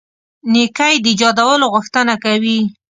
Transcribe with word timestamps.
نېکۍ 0.51 0.95
د 1.03 1.05
ایجادولو 1.11 1.65
غوښتنه 1.73 2.13
کوي. 2.23 2.59